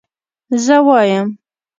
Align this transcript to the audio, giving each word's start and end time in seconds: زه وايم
زه 0.63 0.75
وايم 0.87 1.27